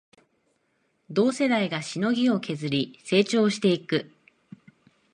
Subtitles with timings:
[1.11, 4.11] 同世代がしのぎを削り成長していく